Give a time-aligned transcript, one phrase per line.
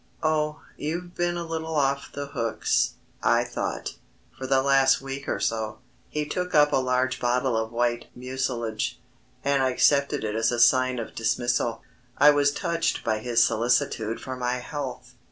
[0.23, 3.97] "Oh, you've been a little off the hooks, I thought,
[4.35, 5.77] for the last week or so."
[6.09, 8.99] He took up a large bottle of white mucilage,
[9.43, 11.83] and I accepted it as a sign of dismissal.
[12.17, 15.13] I was touched by his solicitude for my health.